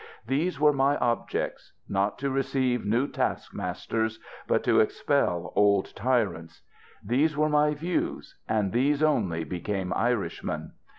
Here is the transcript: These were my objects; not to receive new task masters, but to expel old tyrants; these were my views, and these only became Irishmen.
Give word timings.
These 0.25 0.59
were 0.59 0.73
my 0.73 0.97
objects; 0.97 1.73
not 1.87 2.17
to 2.17 2.31
receive 2.31 2.83
new 2.83 3.07
task 3.07 3.53
masters, 3.53 4.19
but 4.47 4.63
to 4.63 4.79
expel 4.79 5.53
old 5.55 5.95
tyrants; 5.95 6.63
these 7.03 7.37
were 7.37 7.49
my 7.49 7.75
views, 7.75 8.35
and 8.49 8.71
these 8.71 9.03
only 9.03 9.43
became 9.43 9.93
Irishmen. 9.93 10.71